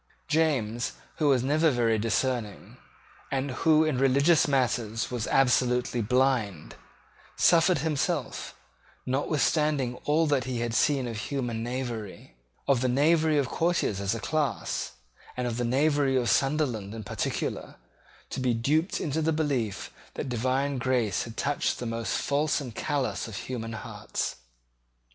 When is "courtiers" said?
13.47-14.01